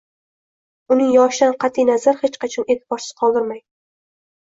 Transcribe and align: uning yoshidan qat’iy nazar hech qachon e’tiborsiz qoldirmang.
uning 0.93 1.09
yoshidan 1.15 1.53
qat’iy 1.63 1.85
nazar 1.89 2.17
hech 2.21 2.39
qachon 2.45 2.67
e’tiborsiz 2.77 3.11
qoldirmang. 3.21 3.61